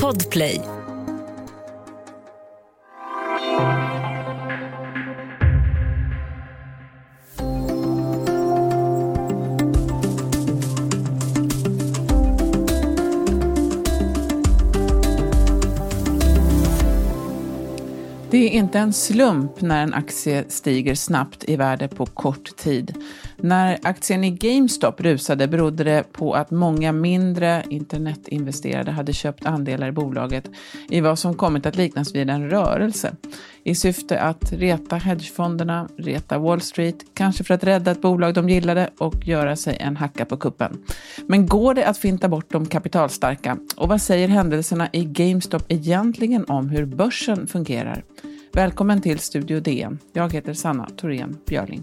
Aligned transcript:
Podplay 0.00 0.60
Det 18.30 18.38
är 18.38 18.50
inte 18.50 18.78
en 18.78 18.92
slump 18.92 19.60
när 19.60 19.82
en 19.82 19.94
aktie 19.94 20.44
stiger 20.48 20.94
snabbt 20.94 21.44
i 21.48 21.56
värde 21.56 21.88
på 21.88 22.06
kort 22.06 22.56
tid. 22.56 22.94
När 23.42 23.78
aktien 23.82 24.24
i 24.24 24.30
GameStop 24.30 25.00
rusade 25.00 25.48
berodde 25.48 25.84
det 25.84 26.12
på 26.12 26.34
att 26.34 26.50
många 26.50 26.92
mindre 26.92 27.64
internetinvesterare 27.68 28.90
hade 28.90 29.12
köpt 29.12 29.46
andelar 29.46 29.88
i 29.88 29.92
bolaget 29.92 30.50
i 30.88 31.00
vad 31.00 31.18
som 31.18 31.34
kommit 31.34 31.66
att 31.66 31.76
liknas 31.76 32.14
vid 32.14 32.30
en 32.30 32.50
rörelse. 32.50 33.16
I 33.64 33.74
syfte 33.74 34.20
att 34.20 34.52
reta 34.52 34.96
hedgefonderna, 34.96 35.88
reta 35.96 36.38
Wall 36.38 36.60
Street, 36.60 36.96
kanske 37.14 37.44
för 37.44 37.54
att 37.54 37.64
rädda 37.64 37.90
ett 37.90 38.00
bolag 38.00 38.34
de 38.34 38.48
gillade 38.48 38.90
och 38.98 39.26
göra 39.28 39.56
sig 39.56 39.76
en 39.80 39.96
hacka 39.96 40.24
på 40.24 40.36
kuppen. 40.36 40.78
Men 41.26 41.46
går 41.46 41.74
det 41.74 41.86
att 41.86 41.98
finta 41.98 42.28
bort 42.28 42.52
de 42.52 42.66
kapitalstarka? 42.66 43.58
Och 43.76 43.88
vad 43.88 44.02
säger 44.02 44.28
händelserna 44.28 44.88
i 44.92 45.04
GameStop 45.04 45.64
egentligen 45.68 46.44
om 46.44 46.68
hur 46.68 46.84
börsen 46.84 47.46
fungerar? 47.46 48.04
Välkommen 48.52 49.00
till 49.00 49.18
Studio 49.18 49.60
DN. 49.60 49.98
Jag 50.12 50.32
heter 50.32 50.54
Sanna 50.54 50.88
Thorén 50.96 51.38
Björling. 51.46 51.82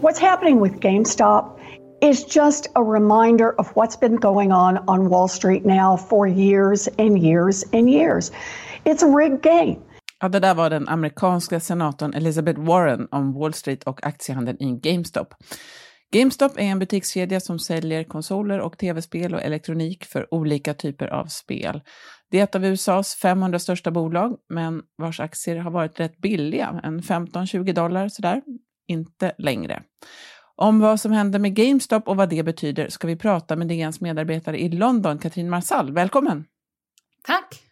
What's 0.00 0.20
happening 0.20 0.60
with 0.60 0.80
GameStop 0.80 1.58
is 2.00 2.24
just 2.24 2.66
a 2.74 2.82
reminder 2.82 3.54
of 3.58 3.66
what's 3.74 4.00
been 4.00 4.16
going 4.16 4.52
on 4.52 4.78
on 4.86 5.08
Wall 5.08 5.28
Street 5.28 5.66
now 5.66 5.96
for 5.96 6.28
years 6.28 6.88
and 6.98 7.18
years 7.18 7.64
and 7.72 7.90
years. 7.90 8.32
It's 8.84 9.02
a 9.02 9.16
rigged 9.16 9.42
game. 9.42 9.76
Ja, 10.20 10.28
det 10.28 10.40
där 10.40 10.54
var 10.54 10.70
den 10.70 10.88
amerikanska 10.88 11.60
senatorn 11.60 12.14
Elizabeth 12.14 12.60
Warren 12.60 13.08
om 13.10 13.32
Wall 13.32 13.52
Street 13.54 13.84
och 13.84 14.06
aktiehandeln 14.06 14.62
i 14.62 14.80
GameStop. 14.90 15.34
GameStop 16.12 16.52
är 16.56 16.62
en 16.62 16.78
butikskedja 16.78 17.40
som 17.40 17.58
säljer 17.58 18.04
konsoler 18.04 18.60
och 18.60 18.78
tv-spel 18.78 19.34
och 19.34 19.42
elektronik 19.42 20.04
för 20.04 20.34
olika 20.34 20.74
typer 20.74 21.06
av 21.06 21.26
spel. 21.26 21.80
Det 22.30 22.38
är 22.38 22.44
ett 22.44 22.54
av 22.54 22.64
USAs 22.64 23.14
500 23.14 23.58
största 23.58 23.90
bolag, 23.90 24.36
men 24.48 24.82
vars 24.98 25.20
aktier 25.20 25.56
har 25.56 25.70
varit 25.70 26.00
rätt 26.00 26.18
billiga, 26.18 26.80
en 26.84 27.00
15-20 27.00 27.72
dollar 27.72 28.08
sådär, 28.08 28.42
inte 28.88 29.32
längre. 29.38 29.82
Om 30.56 30.80
vad 30.80 31.00
som 31.00 31.12
händer 31.12 31.38
med 31.38 31.54
GameStop 31.54 32.08
och 32.08 32.16
vad 32.16 32.28
det 32.28 32.42
betyder 32.42 32.88
ska 32.88 33.06
vi 33.06 33.16
prata 33.16 33.56
med 33.56 33.68
DNs 33.68 34.00
medarbetare 34.00 34.60
i 34.60 34.68
London, 34.68 35.18
Katrin 35.18 35.50
Marsall. 35.50 35.92
Välkommen! 35.92 36.44
Tack! 37.22 37.62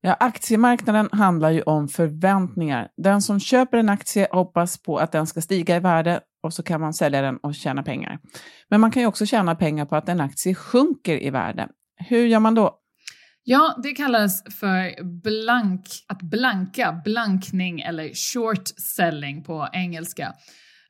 Ja, 0.00 0.16
aktiemarknaden 0.20 1.08
handlar 1.12 1.50
ju 1.50 1.62
om 1.62 1.88
förväntningar. 1.88 2.88
Den 2.96 3.22
som 3.22 3.40
köper 3.40 3.78
en 3.78 3.88
aktie 3.88 4.28
hoppas 4.30 4.82
på 4.82 4.98
att 4.98 5.12
den 5.12 5.26
ska 5.26 5.40
stiga 5.40 5.76
i 5.76 5.80
värde 5.80 6.20
och 6.42 6.54
så 6.54 6.62
kan 6.62 6.80
man 6.80 6.94
sälja 6.94 7.22
den 7.22 7.36
och 7.36 7.54
tjäna 7.54 7.82
pengar. 7.82 8.18
Men 8.68 8.80
man 8.80 8.90
kan 8.90 9.02
ju 9.02 9.06
också 9.06 9.26
tjäna 9.26 9.54
pengar 9.54 9.84
på 9.84 9.96
att 9.96 10.08
en 10.08 10.20
aktie 10.20 10.54
sjunker 10.54 11.22
i 11.22 11.30
värde. 11.30 11.68
Hur 11.96 12.26
gör 12.26 12.40
man 12.40 12.54
då? 12.54 12.78
Ja, 13.48 13.78
det 13.82 13.92
kallas 13.92 14.42
för 14.54 15.04
blank, 15.22 15.86
att 16.06 16.22
blanka, 16.22 17.02
blankning 17.04 17.80
eller 17.80 18.14
short 18.14 18.68
selling 18.68 19.44
på 19.44 19.68
engelska. 19.72 20.34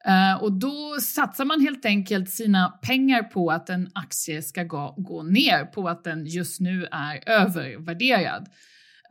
Eh, 0.05 0.43
och 0.43 0.53
då 0.53 0.97
satsar 1.01 1.45
man 1.45 1.61
helt 1.61 1.84
enkelt 1.84 2.31
sina 2.31 2.69
pengar 2.69 3.23
på 3.23 3.51
att 3.51 3.71
en 3.71 3.91
aktie 3.95 4.43
ska 4.43 4.62
gå, 4.62 4.95
gå 4.99 5.23
ner, 5.23 5.65
på 5.65 5.89
att 5.89 6.05
den 6.05 6.27
just 6.27 6.61
nu 6.61 6.87
är 6.93 7.29
övervärderad. 7.29 8.49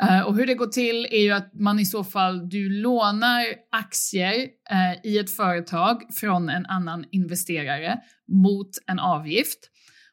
Eh, 0.01 0.21
och 0.21 0.35
hur 0.35 0.47
det 0.47 0.55
går 0.55 0.67
till 0.67 1.07
är 1.11 1.21
ju 1.21 1.31
att 1.31 1.53
man 1.53 1.79
i 1.79 1.85
så 1.85 2.03
fall, 2.03 2.49
du 2.49 2.69
lånar 2.69 3.45
aktier 3.71 4.47
eh, 4.71 5.11
i 5.11 5.17
ett 5.19 5.35
företag 5.35 6.01
från 6.13 6.49
en 6.49 6.65
annan 6.65 7.05
investerare 7.11 7.99
mot 8.27 8.69
en 8.87 8.99
avgift 8.99 9.59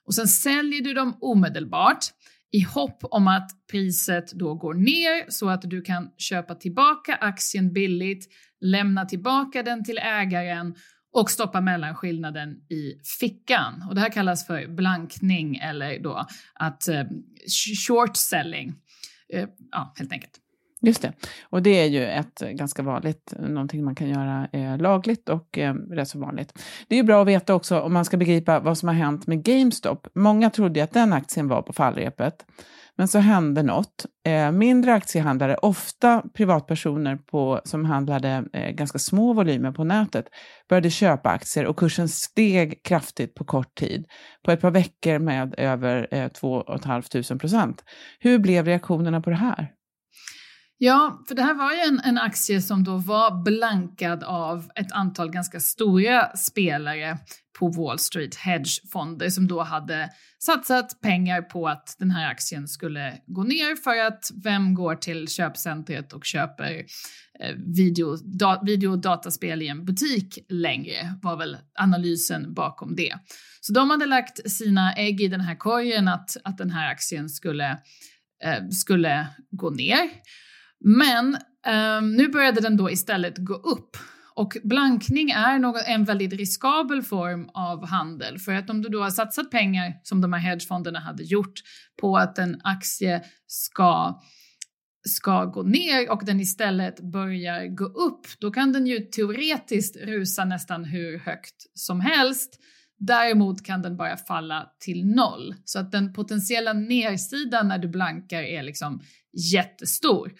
och 0.06 0.14
sen 0.14 0.28
säljer 0.28 0.81
du 0.81 0.94
dem 0.94 1.16
omedelbart 1.20 2.04
i 2.52 2.60
hopp 2.60 2.98
om 3.02 3.28
att 3.28 3.50
priset 3.70 4.32
då 4.32 4.54
går 4.54 4.74
ner 4.74 5.30
så 5.30 5.48
att 5.48 5.62
du 5.62 5.82
kan 5.82 6.10
köpa 6.18 6.54
tillbaka 6.54 7.14
aktien 7.14 7.72
billigt, 7.72 8.28
lämna 8.60 9.04
tillbaka 9.04 9.62
den 9.62 9.84
till 9.84 9.98
ägaren 9.98 10.74
och 11.12 11.30
stoppa 11.30 11.60
mellanskillnaden 11.60 12.50
i 12.70 13.00
fickan. 13.20 13.86
Och 13.88 13.94
det 13.94 14.00
här 14.00 14.12
kallas 14.12 14.46
för 14.46 14.66
blankning 14.66 15.56
eller 15.56 15.98
då 15.98 16.26
att 16.54 16.88
eh, 16.88 17.04
short 17.86 18.16
selling. 18.16 18.74
Eh, 19.32 19.48
ja, 19.70 19.94
helt 19.98 20.12
enkelt. 20.12 20.41
Just 20.82 21.03
det. 21.03 21.12
Och 21.43 21.62
det 21.62 21.70
är 21.70 21.87
ju 21.87 22.06
ett 22.06 22.38
ganska 22.38 22.82
vanligt, 22.82 23.34
någonting 23.38 23.84
man 23.84 23.94
kan 23.94 24.09
göra 24.09 24.48
eh, 24.53 24.78
lagligt 24.78 25.28
och 25.28 25.59
eh, 25.59 25.75
rätt 25.75 26.09
så 26.09 26.19
vanligt. 26.19 26.59
Det 26.88 26.94
är 26.94 26.97
ju 26.97 27.04
bra 27.04 27.22
att 27.22 27.28
veta 27.28 27.54
också 27.54 27.81
om 27.81 27.93
man 27.93 28.04
ska 28.04 28.16
begripa 28.16 28.60
vad 28.60 28.78
som 28.78 28.88
har 28.88 28.94
hänt 28.94 29.26
med 29.26 29.44
GameStop. 29.44 30.09
Många 30.15 30.50
trodde 30.50 30.81
ju 30.81 30.84
att 30.84 30.93
den 30.93 31.12
aktien 31.12 31.48
var 31.48 31.62
på 31.62 31.72
fallrepet. 31.72 32.44
Men 32.97 33.09
så 33.09 33.19
hände 33.19 33.62
något. 33.62 34.06
Eh, 34.26 34.53
mindre 34.53 34.94
aktiehandlare, 34.94 35.56
ofta 35.56 36.22
privatpersoner 36.34 37.16
på, 37.16 37.60
som 37.64 37.84
handlade 37.84 38.44
eh, 38.53 38.70
ganska 38.70 38.99
små 38.99 39.32
volymer 39.32 39.72
på 39.72 39.84
nätet, 39.84 40.26
började 40.69 40.91
köpa 40.91 41.31
aktier 41.31 41.66
och 41.66 41.78
kursen 41.78 42.09
steg 42.09 42.82
kraftigt 42.84 43.34
på 43.34 43.44
kort 43.44 43.75
tid. 43.75 44.06
På 44.44 44.50
ett 44.50 44.60
par 44.60 44.70
veckor 44.70 45.19
med 45.19 45.54
över 45.59 46.09
eh, 46.10 46.28
2 46.28 46.64
500 46.84 47.38
procent. 47.38 47.84
Hur 48.19 48.38
blev 48.38 48.66
reaktionerna 48.66 49.20
på 49.20 49.31
det 49.31 49.37
här? 49.37 49.70
Ja, 50.84 51.25
för 51.28 51.34
det 51.34 51.43
här 51.43 51.54
var 51.54 51.72
ju 51.72 51.78
en, 51.78 52.00
en 52.04 52.19
aktie 52.19 52.62
som 52.62 52.84
då 52.84 52.97
var 52.97 53.43
blankad 53.43 54.25
av 54.25 54.70
ett 54.75 54.93
antal 54.93 55.31
ganska 55.31 55.60
stora 55.60 56.37
spelare 56.37 57.19
på 57.59 57.69
Wall 57.69 57.98
Street, 57.98 58.34
hedgefonder 58.34 59.31
som 59.31 59.48
då 59.48 59.62
hade 59.62 60.10
satsat 60.38 61.00
pengar 61.00 61.43
på 61.43 61.69
att 61.69 61.97
den 61.98 62.10
här 62.10 62.31
aktien 62.31 62.69
skulle 62.69 63.19
gå 63.26 63.43
ner 63.43 63.76
för 63.76 64.06
att 64.06 64.31
vem 64.44 64.75
går 64.75 64.94
till 64.94 65.28
köpcentret 65.28 66.12
och 66.12 66.25
köper 66.25 66.84
eh, 67.41 67.56
video, 67.76 68.16
da, 68.16 68.62
video 68.66 68.91
och 68.91 68.99
dataspel 68.99 69.62
i 69.62 69.69
en 69.69 69.84
butik 69.84 70.38
längre 70.49 71.14
var 71.22 71.37
väl 71.37 71.56
analysen 71.78 72.54
bakom 72.54 72.97
det. 72.97 73.14
Så 73.60 73.72
de 73.72 73.91
hade 73.91 74.06
lagt 74.06 74.50
sina 74.50 74.94
ägg 74.94 75.20
i 75.20 75.28
den 75.28 75.41
här 75.41 75.56
korgen 75.56 76.09
att, 76.09 76.37
att 76.44 76.59
den 76.59 76.70
här 76.70 76.91
aktien 76.91 77.28
skulle, 77.28 77.70
eh, 78.44 78.69
skulle 78.70 79.26
gå 79.50 79.70
ner. 79.70 80.10
Men 80.84 81.34
eh, 81.66 82.03
nu 82.03 82.28
började 82.28 82.60
den 82.60 82.76
då 82.76 82.91
istället 82.91 83.38
gå 83.38 83.54
upp. 83.54 83.97
Och 84.34 84.56
blankning 84.65 85.31
är 85.31 85.59
något, 85.59 85.82
en 85.87 86.04
väldigt 86.04 86.32
riskabel 86.32 87.03
form 87.03 87.48
av 87.54 87.87
handel 87.87 88.38
för 88.38 88.53
att 88.53 88.70
om 88.70 88.82
du 88.82 88.88
då 88.88 89.03
har 89.03 89.10
satsat 89.10 89.50
pengar 89.50 89.94
som 90.03 90.20
de 90.20 90.32
här 90.32 90.41
hedgefonderna 90.41 91.00
hade 91.00 91.22
gjort 91.22 91.54
på 92.00 92.16
att 92.16 92.38
en 92.38 92.60
aktie 92.65 93.22
ska 93.47 94.20
ska 95.04 95.44
gå 95.44 95.62
ner 95.62 96.10
och 96.10 96.25
den 96.25 96.41
istället 96.41 97.00
börjar 97.00 97.66
gå 97.66 97.84
upp, 97.84 98.26
då 98.41 98.50
kan 98.50 98.72
den 98.72 98.87
ju 98.87 98.99
teoretiskt 98.99 99.97
rusa 99.97 100.44
nästan 100.44 100.84
hur 100.84 101.19
högt 101.19 101.54
som 101.75 102.00
helst. 102.00 102.59
Däremot 102.99 103.64
kan 103.64 103.82
den 103.82 103.97
bara 103.97 104.16
falla 104.16 104.70
till 104.81 105.06
noll 105.06 105.54
så 105.64 105.78
att 105.78 105.93
den 105.93 106.12
potentiella 106.12 106.72
nedsidan 106.72 107.69
när 107.69 107.78
du 107.78 107.88
blankar 107.88 108.43
är 108.43 108.62
liksom 108.62 109.00
jättestor. 109.53 110.32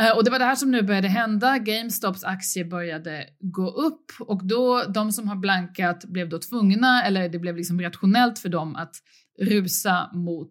Eh, 0.00 0.16
och 0.16 0.24
det 0.24 0.30
var 0.30 0.38
det 0.38 0.44
här 0.44 0.56
som 0.56 0.70
nu 0.70 0.82
började 0.82 1.08
hända. 1.08 1.58
GameStops 1.58 2.24
aktie 2.24 2.64
började 2.64 3.26
gå 3.40 3.70
upp 3.70 4.12
och 4.20 4.46
då 4.46 4.82
de 4.82 5.12
som 5.12 5.28
har 5.28 5.36
blankat 5.36 6.04
blev 6.04 6.28
då 6.28 6.38
tvungna, 6.38 7.04
eller 7.04 7.28
det 7.28 7.38
blev 7.38 7.56
liksom 7.56 7.80
rationellt 7.80 8.38
för 8.38 8.48
dem 8.48 8.76
att 8.76 8.96
rusa 9.40 10.10
mot 10.12 10.50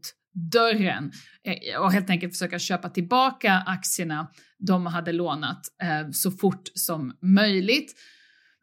dörren 0.51 1.12
eh, 1.44 1.80
och 1.80 1.92
helt 1.92 2.09
enkelt 2.09 2.33
försöka 2.33 2.59
köpa 2.59 2.89
tillbaka 2.89 3.63
aktierna 3.65 4.27
de 4.59 4.86
hade 4.86 5.12
lånat 5.12 5.62
eh, 5.81 6.12
så 6.12 6.31
fort 6.31 6.69
som 6.74 7.18
möjligt. 7.21 7.94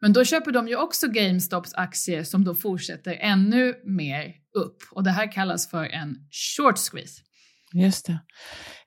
Men 0.01 0.13
då 0.13 0.25
köper 0.25 0.51
de 0.51 0.67
ju 0.67 0.75
också 0.75 1.07
GameStops 1.07 1.73
aktier 1.73 2.23
som 2.23 2.43
då 2.43 2.55
fortsätter 2.55 3.13
ännu 3.13 3.75
mer 3.85 4.33
upp 4.53 4.77
och 4.91 5.03
det 5.03 5.11
här 5.11 5.31
kallas 5.31 5.69
för 5.69 5.85
en 5.85 6.17
short 6.57 6.77
squeeze. 6.77 7.21
Just 7.73 8.05
det. 8.05 8.19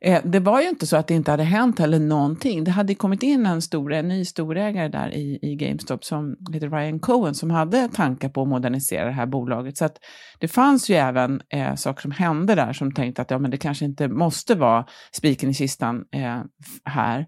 Eh, 0.00 0.22
det 0.24 0.40
var 0.40 0.60
ju 0.60 0.68
inte 0.68 0.86
så 0.86 0.96
att 0.96 1.06
det 1.06 1.14
inte 1.14 1.30
hade 1.30 1.42
hänt 1.42 1.78
heller 1.78 1.98
någonting. 1.98 2.64
Det 2.64 2.70
hade 2.70 2.94
kommit 2.94 3.22
in 3.22 3.46
en, 3.46 3.62
stor, 3.62 3.92
en 3.92 4.08
ny 4.08 4.24
storägare 4.24 4.88
där 4.88 5.14
i, 5.14 5.38
i 5.42 5.54
GameStop 5.54 6.04
som 6.04 6.36
heter 6.52 6.70
Ryan 6.70 7.00
Cohen 7.00 7.34
som 7.34 7.50
hade 7.50 7.88
tankar 7.88 8.28
på 8.28 8.42
att 8.42 8.48
modernisera 8.48 9.04
det 9.04 9.12
här 9.12 9.26
bolaget. 9.26 9.76
Så 9.76 9.84
att 9.84 9.98
det 10.38 10.48
fanns 10.48 10.90
ju 10.90 10.94
även 10.94 11.40
eh, 11.48 11.74
saker 11.74 12.02
som 12.02 12.10
hände 12.10 12.54
där 12.54 12.72
som 12.72 12.94
tänkte 12.94 13.22
att 13.22 13.30
ja, 13.30 13.38
men 13.38 13.50
det 13.50 13.56
kanske 13.56 13.84
inte 13.84 14.08
måste 14.08 14.54
vara 14.54 14.86
spiken 15.12 15.50
i 15.50 15.54
kistan 15.54 16.04
eh, 16.12 16.42
här. 16.84 17.26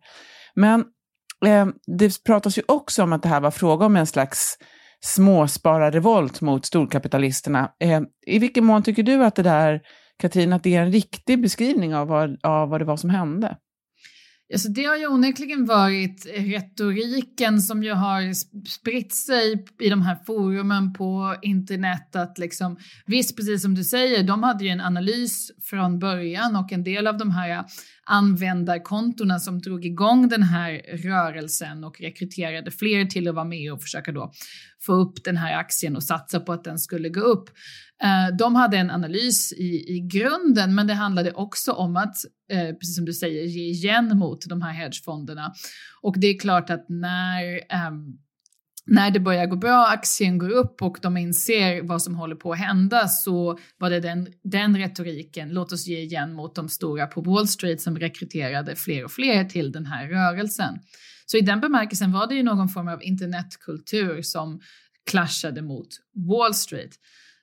Men 0.54 0.84
Eh, 1.46 1.66
det 1.86 2.24
pratas 2.24 2.58
ju 2.58 2.62
också 2.68 3.02
om 3.02 3.12
att 3.12 3.22
det 3.22 3.28
här 3.28 3.40
var 3.40 3.50
fråga 3.50 3.86
om 3.86 3.96
en 3.96 4.06
slags 4.06 4.58
småspararrevolt 5.00 6.40
mot 6.40 6.66
storkapitalisterna. 6.66 7.72
Eh, 7.80 8.00
I 8.26 8.38
vilken 8.38 8.64
mån 8.64 8.82
tycker 8.82 9.02
du 9.02 9.24
att 9.24 9.34
det 9.34 9.42
där, 9.42 9.80
Katrin, 10.18 10.52
att 10.52 10.62
det 10.62 10.74
är 10.74 10.82
en 10.82 10.92
riktig 10.92 11.42
beskrivning 11.42 11.94
av 11.94 12.08
vad, 12.08 12.38
av 12.42 12.68
vad 12.68 12.80
det 12.80 12.84
var 12.84 12.96
som 12.96 13.10
hände? 13.10 13.56
Alltså 14.52 14.68
det 14.68 14.84
har 14.84 14.96
ju 14.96 15.06
onekligen 15.06 15.66
varit 15.66 16.26
retoriken 16.36 17.60
som 17.60 17.82
ju 17.82 17.92
har 17.92 18.32
spritt 18.68 19.14
sig 19.14 19.64
i 19.80 19.88
de 19.88 20.02
här 20.02 20.18
forumen 20.26 20.92
på 20.92 21.36
internet. 21.42 22.16
Att 22.16 22.38
liksom, 22.38 22.76
visst, 23.06 23.36
precis 23.36 23.62
som 23.62 23.74
du 23.74 23.84
säger, 23.84 24.22
de 24.22 24.42
hade 24.42 24.64
ju 24.64 24.70
en 24.70 24.80
analys 24.80 25.50
från 25.62 25.98
början 25.98 26.56
och 26.56 26.72
en 26.72 26.84
del 26.84 27.06
av 27.06 27.18
de 27.18 27.30
här 27.30 27.64
användarkontona 28.08 29.38
som 29.38 29.60
drog 29.60 29.84
igång 29.84 30.28
den 30.28 30.42
här 30.42 30.82
rörelsen 30.96 31.84
och 31.84 32.00
rekryterade 32.00 32.70
fler 32.70 33.04
till 33.04 33.28
att 33.28 33.34
vara 33.34 33.44
med 33.44 33.72
och 33.72 33.82
försöka 33.82 34.12
då 34.12 34.32
få 34.82 34.92
upp 34.92 35.24
den 35.24 35.36
här 35.36 35.56
aktien 35.56 35.96
och 35.96 36.02
satsa 36.02 36.40
på 36.40 36.52
att 36.52 36.64
den 36.64 36.78
skulle 36.78 37.08
gå 37.08 37.20
upp. 37.20 37.50
Eh, 38.02 38.36
de 38.36 38.54
hade 38.54 38.76
en 38.76 38.90
analys 38.90 39.52
i, 39.52 39.96
i 39.96 40.00
grunden, 40.00 40.74
men 40.74 40.86
det 40.86 40.94
handlade 40.94 41.32
också 41.32 41.72
om 41.72 41.96
att, 41.96 42.16
eh, 42.50 42.74
precis 42.74 42.96
som 42.96 43.04
du 43.04 43.12
säger, 43.12 43.44
ge 43.44 43.70
igen 43.70 44.18
mot 44.18 44.48
de 44.48 44.62
här 44.62 44.72
hedgefonderna. 44.72 45.52
Och 46.02 46.14
det 46.18 46.26
är 46.26 46.38
klart 46.38 46.70
att 46.70 46.84
när 46.88 47.60
ehm, 47.68 48.18
när 48.88 49.10
det 49.10 49.20
börjar 49.20 49.46
gå 49.46 49.56
bra, 49.56 49.86
aktien 49.86 50.38
går 50.38 50.50
upp 50.50 50.82
och 50.82 50.98
de 51.02 51.16
inser 51.16 51.82
vad 51.82 52.02
som 52.02 52.14
håller 52.14 52.36
på 52.36 52.52
att 52.52 52.58
hända 52.58 53.08
så 53.08 53.58
var 53.78 53.90
det 53.90 54.00
den, 54.00 54.28
den 54.42 54.76
retoriken, 54.76 55.48
låt 55.48 55.72
oss 55.72 55.86
ge 55.86 55.98
igen 55.98 56.32
mot 56.32 56.54
de 56.54 56.68
stora 56.68 57.06
på 57.06 57.20
Wall 57.20 57.48
Street 57.48 57.80
som 57.80 57.98
rekryterade 57.98 58.76
fler 58.76 59.04
och 59.04 59.10
fler 59.10 59.44
till 59.44 59.72
den 59.72 59.86
här 59.86 60.08
rörelsen. 60.08 60.78
Så 61.26 61.36
i 61.36 61.40
den 61.40 61.60
bemärkelsen 61.60 62.12
var 62.12 62.26
det 62.26 62.34
ju 62.34 62.42
någon 62.42 62.68
form 62.68 62.88
av 62.88 63.02
internetkultur 63.02 64.22
som 64.22 64.60
clashade 65.10 65.62
mot 65.62 65.88
Wall 66.14 66.54
Street. 66.54 66.90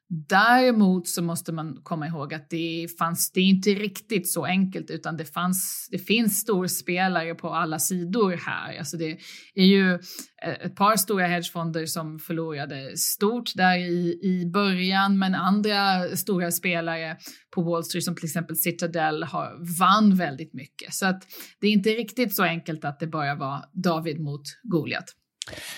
Däremot 0.09 1.07
så 1.07 1.21
måste 1.21 1.51
man 1.51 1.79
komma 1.83 2.07
ihåg 2.07 2.33
att 2.33 2.49
det 2.49 2.87
fanns, 2.99 3.31
det 3.31 3.39
är 3.39 3.43
inte 3.43 3.69
riktigt 3.69 4.31
så 4.31 4.45
enkelt 4.45 4.89
utan 4.89 5.17
det, 5.17 5.25
fanns, 5.25 5.87
det 5.91 5.97
finns 5.97 6.39
storspelare 6.39 7.35
på 7.35 7.49
alla 7.49 7.79
sidor 7.79 8.31
här. 8.45 8.77
Alltså 8.77 8.97
det 8.97 9.17
är 9.55 9.65
ju 9.65 9.93
eh, 9.93 10.65
ett 10.65 10.75
par 10.75 10.95
stora 10.95 11.27
hedgefonder 11.27 11.85
som 11.85 12.19
förlorade 12.19 12.97
stort 12.97 13.55
där 13.55 13.77
i, 13.77 14.19
i 14.23 14.51
början 14.53 15.19
men 15.19 15.35
andra 15.35 16.07
stora 16.15 16.51
spelare 16.51 17.17
på 17.55 17.61
Wall 17.61 17.83
Street 17.83 18.03
som 18.03 18.15
till 18.15 18.25
exempel 18.25 18.55
Citadel 18.55 19.23
har, 19.23 19.77
vann 19.79 20.15
väldigt 20.15 20.53
mycket. 20.53 20.93
Så 20.93 21.05
att 21.05 21.23
det 21.61 21.67
är 21.67 21.71
inte 21.71 21.89
riktigt 21.89 22.35
så 22.35 22.43
enkelt 22.43 22.85
att 22.85 22.99
det 22.99 23.07
bara 23.07 23.35
var 23.35 23.65
David 23.73 24.19
mot 24.19 24.43
Goliat. 24.63 25.05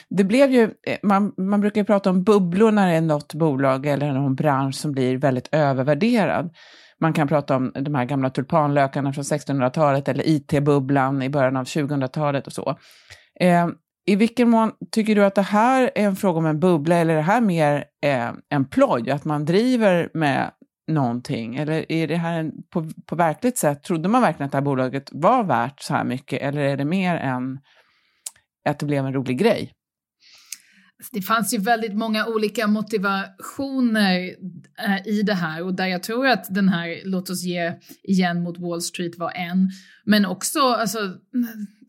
Det 0.09 0.23
blev 0.23 0.51
ju, 0.51 0.63
eh, 0.63 0.97
man, 1.03 1.33
man 1.37 1.61
brukar 1.61 1.81
ju 1.81 1.85
prata 1.85 2.09
om 2.09 2.23
bubblor 2.23 2.71
när 2.71 2.87
det 2.87 2.93
är 2.93 3.01
något 3.01 3.33
bolag 3.33 3.85
eller 3.85 4.13
någon 4.13 4.35
bransch 4.35 4.75
som 4.75 4.91
blir 4.91 5.17
väldigt 5.17 5.49
övervärderad. 5.51 6.49
Man 6.99 7.13
kan 7.13 7.27
prata 7.27 7.55
om 7.55 7.71
de 7.75 7.95
här 7.95 8.05
gamla 8.05 8.29
tulpanlökarna 8.29 9.13
från 9.13 9.23
1600-talet 9.23 10.07
eller 10.07 10.27
IT-bubblan 10.27 11.21
i 11.21 11.29
början 11.29 11.57
av 11.57 11.63
2000-talet 11.63 12.47
och 12.47 12.53
så. 12.53 12.77
Eh, 13.39 13.67
I 14.05 14.15
vilken 14.15 14.49
mån 14.49 14.71
tycker 14.91 15.15
du 15.15 15.25
att 15.25 15.35
det 15.35 15.41
här 15.41 15.91
är 15.95 16.05
en 16.05 16.15
fråga 16.15 16.39
om 16.39 16.45
en 16.45 16.59
bubbla 16.59 16.95
eller 16.95 17.13
är 17.13 17.17
det 17.17 17.23
här 17.23 17.41
mer 17.41 17.83
eh, 18.03 18.31
en 18.49 18.65
ploj, 18.65 19.11
att 19.11 19.25
man 19.25 19.45
driver 19.45 20.09
med 20.13 20.51
någonting? 20.87 21.55
Eller 21.55 21.91
är 21.91 22.07
det 22.07 22.15
här 22.15 22.39
en, 22.39 22.51
på, 22.73 22.89
på 23.05 23.15
verkligt 23.15 23.57
sätt, 23.57 23.83
trodde 23.83 24.09
man 24.09 24.21
verkligen 24.21 24.45
att 24.45 24.51
det 24.51 24.57
här 24.57 24.65
bolaget 24.65 25.09
var 25.11 25.43
värt 25.43 25.81
så 25.81 25.93
här 25.93 26.03
mycket 26.03 26.41
eller 26.41 26.61
är 26.61 26.77
det 26.77 26.85
mer 26.85 27.15
en 27.15 27.59
att 28.69 28.79
det 28.79 28.85
blev 28.85 29.05
en 29.05 29.13
rolig 29.13 29.39
grej? 29.39 29.73
Alltså, 30.99 31.15
det 31.15 31.21
fanns 31.21 31.53
ju 31.53 31.57
väldigt 31.57 31.93
många 31.93 32.25
olika 32.25 32.67
motivationer 32.67 34.35
eh, 34.85 35.07
i 35.07 35.21
det 35.21 35.33
här 35.33 35.63
och 35.63 35.73
där 35.75 35.87
jag 35.87 36.03
tror 36.03 36.27
att 36.27 36.45
den 36.49 36.69
här 36.69 37.01
låt 37.05 37.29
oss 37.29 37.43
ge 37.43 37.73
igen 38.03 38.43
mot 38.43 38.59
Wall 38.59 38.81
Street 38.81 39.17
var 39.17 39.31
en. 39.31 39.69
Men 40.05 40.25
också 40.25 40.59
alltså, 40.59 40.99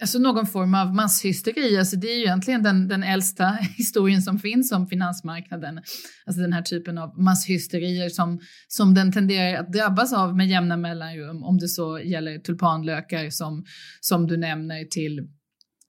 alltså 0.01 0.19
någon 0.19 0.47
form 0.47 0.75
av 0.75 0.95
masshysteri. 0.95 1.79
Alltså 1.79 1.97
det 1.97 2.07
är 2.07 2.17
ju 2.17 2.23
egentligen 2.23 2.63
den, 2.63 2.89
den 2.89 3.03
äldsta 3.03 3.49
historien 3.77 4.23
som 4.23 4.39
finns 4.39 4.73
om 4.73 4.87
finansmarknaden. 4.87 5.81
Alltså 6.27 6.43
den 6.43 6.53
här 6.53 6.63
typen 6.63 6.99
av 6.99 7.19
masshysterier 7.19 8.09
som, 8.09 8.41
som 8.69 8.95
den 8.95 9.13
tenderar 9.13 9.61
att 9.61 9.73
drabbas 9.73 10.13
av 10.13 10.37
med 10.37 10.49
jämna 10.49 10.77
mellanrum. 10.77 11.43
Om 11.45 11.59
det 11.59 11.69
så 11.69 12.01
gäller 12.01 12.39
tulpanlökar 12.39 13.31
som, 13.31 13.65
som 14.01 14.27
du 14.27 14.37
nämner 14.37 14.85
till 14.85 15.29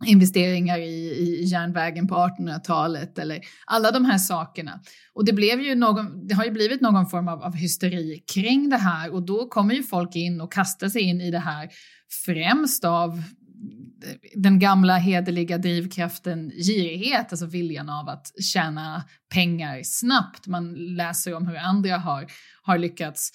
investeringar 0.06 0.80
i, 0.80 1.10
i 1.10 1.44
järnvägen 1.44 2.08
på 2.08 2.16
1800-talet 2.16 3.20
eller 3.20 3.40
alla 3.66 3.92
de 3.92 4.06
här 4.06 4.18
sakerna. 4.18 4.80
Och 5.14 5.26
det, 5.26 5.34
blev 5.34 5.62
ju 5.62 5.76
någon, 5.76 6.28
det 6.28 6.36
har 6.36 6.46
ju 6.46 6.52
blivit 6.52 6.82
någon 6.82 7.10
form 7.10 7.28
av, 7.28 7.44
av 7.44 7.56
hysteri 7.56 8.24
kring 8.34 8.70
det 8.70 8.78
här 8.78 9.14
och 9.14 9.26
då 9.26 9.48
kommer 9.48 9.74
ju 9.74 9.84
folk 9.84 10.16
in 10.16 10.42
och 10.42 10.54
kastar 10.54 10.90
sig 10.90 11.02
in 11.02 11.22
i 11.22 11.32
det 11.32 11.40
här 11.40 11.70
främst 12.26 12.86
av 12.86 13.24
den 14.36 14.60
gamla 14.60 14.98
hederliga 14.98 15.58
drivkraften 15.58 16.50
girighet, 16.50 17.32
alltså 17.32 17.46
viljan 17.46 17.90
av 17.90 18.10
att 18.10 18.32
tjäna 18.54 19.04
pengar 19.34 19.82
snabbt. 19.84 20.48
Man 20.48 20.74
läser 20.74 21.34
om 21.34 21.48
hur 21.48 21.58
andra 21.58 21.98
har, 21.98 22.26
har 22.62 22.78
lyckats 22.78 23.32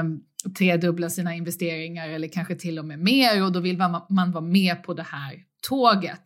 um, 0.00 0.20
tredubbla 0.58 1.10
sina 1.10 1.34
investeringar 1.34 2.08
eller 2.08 2.28
kanske 2.28 2.54
till 2.54 2.78
och 2.78 2.84
med 2.84 2.98
mer 2.98 3.44
och 3.44 3.52
då 3.52 3.60
vill 3.60 3.78
man, 3.78 4.02
man 4.08 4.32
vara 4.32 4.44
med 4.44 4.82
på 4.82 4.94
det 4.94 5.02
här 5.02 5.34
tåget. 5.68 6.22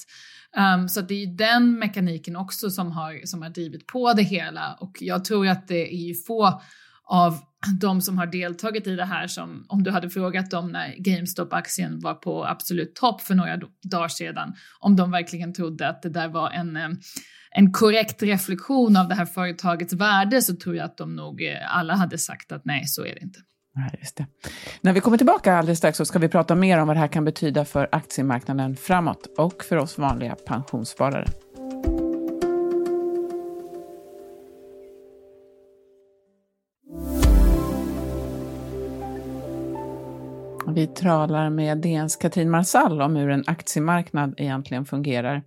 Um, 0.76 0.88
så 0.88 1.00
det 1.00 1.22
är 1.22 1.26
den 1.26 1.78
mekaniken 1.78 2.36
också 2.36 2.70
som 2.70 2.92
har, 2.92 3.26
som 3.26 3.42
har 3.42 3.50
drivit 3.50 3.86
på 3.86 4.12
det 4.12 4.22
hela 4.22 4.76
och 4.80 4.96
jag 5.00 5.24
tror 5.24 5.48
att 5.48 5.68
det 5.68 5.94
är 5.94 6.06
ju 6.06 6.14
få 6.14 6.60
av 7.04 7.38
de 7.80 8.00
som 8.00 8.18
har 8.18 8.26
deltagit 8.26 8.86
i 8.86 8.96
det 8.96 9.04
här 9.04 9.26
som 9.26 9.64
om 9.68 9.82
du 9.82 9.90
hade 9.90 10.10
frågat 10.10 10.50
dem 10.50 10.72
när 10.72 10.94
GameStop-aktien 10.98 12.00
var 12.00 12.14
på 12.14 12.46
absolut 12.46 12.94
topp 12.94 13.20
för 13.20 13.34
några 13.34 13.56
dagar 13.82 14.08
sedan 14.08 14.54
om 14.80 14.96
de 14.96 15.10
verkligen 15.10 15.54
trodde 15.54 15.88
att 15.88 16.02
det 16.02 16.08
där 16.08 16.28
var 16.28 16.50
en, 16.50 16.76
eh, 16.76 16.88
en 17.50 17.72
korrekt 17.72 18.22
reflektion 18.22 18.96
av 18.96 19.08
det 19.08 19.14
här 19.14 19.26
företagets 19.26 19.92
värde 19.92 20.42
så 20.42 20.56
tror 20.56 20.76
jag 20.76 20.84
att 20.84 20.96
de 20.96 21.16
nog 21.16 21.42
eh, 21.42 21.76
alla 21.76 21.94
hade 21.94 22.18
sagt 22.18 22.52
att 22.52 22.64
nej, 22.64 22.86
så 22.86 23.04
är 23.04 23.14
det 23.14 23.20
inte. 23.20 23.40
Ja, 23.74 23.82
just 24.00 24.16
det. 24.16 24.26
När 24.80 24.92
vi 24.92 25.00
kommer 25.00 25.16
tillbaka 25.16 25.54
alldeles 25.54 25.78
strax 25.78 25.98
så 25.98 26.04
ska 26.04 26.18
vi 26.18 26.28
prata 26.28 26.54
mer 26.54 26.78
om 26.78 26.86
vad 26.86 26.96
det 26.96 27.00
här 27.00 27.08
kan 27.08 27.24
betyda 27.24 27.64
för 27.64 27.88
aktiemarknaden 27.92 28.76
framåt 28.76 29.26
och 29.38 29.64
för 29.64 29.76
oss 29.76 29.98
vanliga 29.98 30.36
pensionssparare. 30.46 31.26
Vi 40.74 40.86
talar 40.86 41.50
med 41.50 41.78
DNs 41.78 42.16
Katrin 42.16 42.50
Marsall 42.50 43.02
om 43.02 43.16
hur 43.16 43.30
en 43.30 43.44
aktiemarknad 43.46 44.34
egentligen 44.36 44.84
fungerar. 44.84 45.42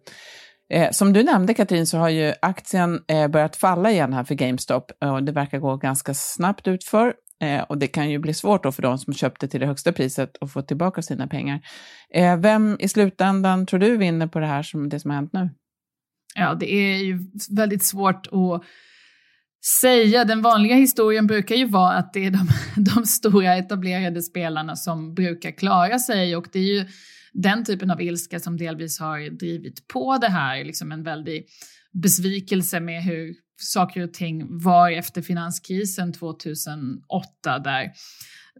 Eh, 0.73 0.91
som 0.91 1.13
du 1.13 1.23
nämnde 1.23 1.53
Katrin 1.53 1.87
så 1.87 1.97
har 1.97 2.09
ju 2.09 2.33
aktien 2.41 3.03
eh, 3.07 3.27
börjat 3.27 3.55
falla 3.55 3.91
igen 3.91 4.13
här 4.13 4.23
för 4.23 4.35
GameStop 4.35 4.91
och 5.05 5.23
det 5.23 5.31
verkar 5.31 5.59
gå 5.59 5.75
ganska 5.75 6.13
snabbt 6.13 6.67
utför 6.67 7.13
Eh, 7.41 7.61
och 7.61 7.77
det 7.77 7.87
kan 7.87 8.09
ju 8.09 8.19
bli 8.19 8.33
svårt 8.33 8.63
då 8.63 8.71
för 8.71 8.81
de 8.81 8.97
som 8.97 9.13
köpte 9.13 9.47
till 9.47 9.59
det 9.59 9.65
högsta 9.65 9.91
priset 9.91 10.37
att 10.41 10.51
få 10.51 10.61
tillbaka 10.61 11.01
sina 11.01 11.27
pengar. 11.27 11.61
Eh, 12.13 12.37
vem 12.37 12.77
i 12.79 12.87
slutändan 12.87 13.65
tror 13.65 13.79
du 13.79 13.97
vinner 13.97 14.27
på 14.27 14.39
det 14.39 14.47
här 14.47 14.63
som 14.63 14.89
det 14.89 14.99
som 14.99 15.11
har 15.11 15.15
hänt 15.15 15.33
nu? 15.33 15.49
Ja, 16.35 16.53
det 16.53 16.73
är 16.73 16.97
ju 16.97 17.19
väldigt 17.49 17.83
svårt 17.83 18.27
att 18.27 18.63
säga. 19.81 20.25
Den 20.25 20.41
vanliga 20.41 20.75
historien 20.75 21.27
brukar 21.27 21.55
ju 21.55 21.65
vara 21.65 21.93
att 21.93 22.13
det 22.13 22.25
är 22.25 22.31
de, 22.31 22.47
de 22.95 23.05
stora 23.05 23.55
etablerade 23.55 24.21
spelarna 24.21 24.75
som 24.75 25.13
brukar 25.13 25.51
klara 25.51 25.99
sig 25.99 26.35
och 26.35 26.47
det 26.51 26.59
är 26.59 26.73
ju 26.73 26.85
den 27.33 27.65
typen 27.65 27.91
av 27.91 28.01
ilska 28.01 28.39
som 28.39 28.57
delvis 28.57 28.99
har 28.99 29.29
drivit 29.29 29.87
på 29.87 30.17
det 30.17 30.29
här, 30.29 30.63
liksom 30.63 30.91
en 30.91 31.03
väldig 31.03 31.45
besvikelse 32.03 32.79
med 32.79 33.03
hur 33.03 33.35
saker 33.57 34.03
och 34.03 34.13
ting 34.13 34.59
var 34.59 34.91
efter 34.91 35.21
finanskrisen 35.21 36.13
2008 36.13 37.59
där, 37.63 37.91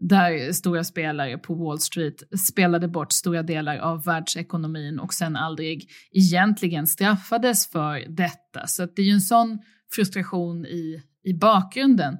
där 0.00 0.52
stora 0.52 0.84
spelare 0.84 1.38
på 1.38 1.54
Wall 1.54 1.80
Street 1.80 2.22
spelade 2.48 2.88
bort 2.88 3.12
stora 3.12 3.42
delar 3.42 3.76
av 3.78 4.04
världsekonomin 4.04 4.98
och 4.98 5.14
sen 5.14 5.36
aldrig 5.36 5.90
egentligen 6.12 6.86
straffades 6.86 7.70
för 7.70 8.16
detta. 8.16 8.66
Så 8.66 8.86
det 8.86 9.02
är 9.02 9.06
ju 9.06 9.12
en 9.12 9.20
sån 9.20 9.58
frustration 9.94 10.66
i, 10.66 11.02
i 11.24 11.34
bakgrunden. 11.34 12.16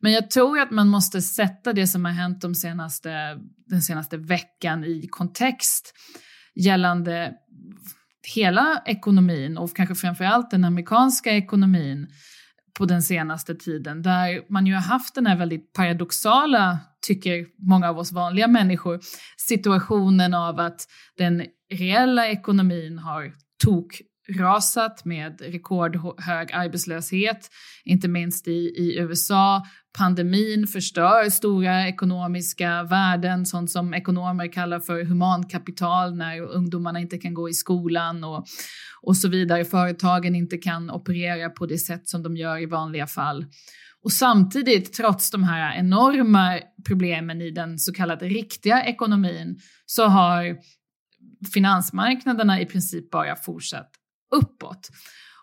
Men 0.00 0.12
jag 0.12 0.30
tror 0.30 0.60
att 0.60 0.70
man 0.70 0.88
måste 0.88 1.22
sätta 1.22 1.72
det 1.72 1.86
som 1.86 2.04
har 2.04 2.12
hänt 2.12 2.40
de 2.40 2.54
senaste, 2.54 3.38
den 3.66 3.82
senaste 3.82 4.16
veckan 4.16 4.84
i 4.84 5.08
kontext 5.10 5.94
gällande 6.54 7.34
hela 8.34 8.82
ekonomin 8.86 9.58
och 9.58 9.76
kanske 9.76 9.94
framförallt 9.94 10.50
den 10.50 10.64
amerikanska 10.64 11.32
ekonomin 11.32 12.06
på 12.78 12.84
den 12.84 13.02
senaste 13.02 13.54
tiden 13.54 14.02
där 14.02 14.52
man 14.52 14.66
ju 14.66 14.74
har 14.74 14.80
haft 14.80 15.14
den 15.14 15.26
här 15.26 15.36
väldigt 15.36 15.72
paradoxala, 15.72 16.78
tycker 17.06 17.46
många 17.58 17.88
av 17.88 17.98
oss 17.98 18.12
vanliga 18.12 18.48
människor, 18.48 19.00
situationen 19.36 20.34
av 20.34 20.60
att 20.60 20.86
den 21.16 21.46
reella 21.72 22.28
ekonomin 22.28 22.98
har 22.98 23.32
tok 23.64 24.02
rasat 24.38 25.04
med 25.04 25.40
rekordhög 25.40 26.52
arbetslöshet, 26.52 27.50
inte 27.84 28.08
minst 28.08 28.48
i, 28.48 28.50
i 28.50 28.98
USA. 28.98 29.62
Pandemin 29.98 30.66
förstör 30.66 31.30
stora 31.30 31.88
ekonomiska 31.88 32.82
värden, 32.82 33.46
sånt 33.46 33.70
som 33.70 33.94
ekonomer 33.94 34.52
kallar 34.52 34.80
för 34.80 35.04
humankapital 35.04 36.16
när 36.16 36.40
ungdomarna 36.40 37.00
inte 37.00 37.18
kan 37.18 37.34
gå 37.34 37.48
i 37.48 37.52
skolan 37.52 38.24
och, 38.24 38.46
och 39.02 39.16
så 39.16 39.28
vidare. 39.28 39.64
Företagen 39.64 40.34
inte 40.34 40.58
kan 40.58 40.90
operera 40.90 41.50
på 41.50 41.66
det 41.66 41.78
sätt 41.78 42.08
som 42.08 42.22
de 42.22 42.36
gör 42.36 42.62
i 42.62 42.66
vanliga 42.66 43.06
fall. 43.06 43.46
Och 44.02 44.12
samtidigt, 44.12 44.92
trots 44.92 45.30
de 45.30 45.44
här 45.44 45.78
enorma 45.78 46.60
problemen 46.86 47.42
i 47.42 47.50
den 47.50 47.78
så 47.78 47.92
kallade 47.92 48.26
riktiga 48.26 48.84
ekonomin, 48.84 49.60
så 49.86 50.06
har 50.06 50.56
finansmarknaderna 51.54 52.60
i 52.60 52.66
princip 52.66 53.10
bara 53.10 53.36
fortsatt 53.36 53.90
uppåt. 54.34 54.88